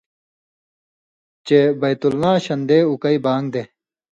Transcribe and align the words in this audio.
چےۡ 1.45 1.67
بَیت 1.79 2.01
اللّٰہَ 2.07 2.31
اں 2.35 2.41
شن٘دے 2.45 2.77
اُکٸ 2.89 3.05
بان٘گ 3.23 3.45
دے۔ 3.53 3.63